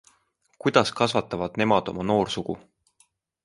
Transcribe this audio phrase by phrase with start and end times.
[0.65, 2.61] Kuidas kasvatavad nemad oma noorsugu?